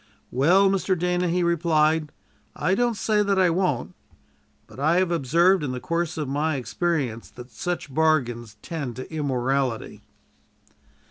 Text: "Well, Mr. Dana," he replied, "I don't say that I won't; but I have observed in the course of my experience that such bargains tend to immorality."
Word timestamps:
"Well, 0.31 0.67
Mr. 0.67 0.97
Dana," 0.97 1.27
he 1.29 1.43
replied, 1.43 2.11
"I 2.55 2.73
don't 2.73 2.97
say 2.97 3.21
that 3.21 3.37
I 3.37 3.51
won't; 3.51 3.93
but 4.65 4.79
I 4.79 4.95
have 4.97 5.11
observed 5.11 5.63
in 5.63 5.73
the 5.73 5.79
course 5.79 6.17
of 6.17 6.27
my 6.27 6.55
experience 6.55 7.29
that 7.29 7.51
such 7.51 7.93
bargains 7.93 8.57
tend 8.63 8.95
to 8.95 9.13
immorality." 9.13 10.01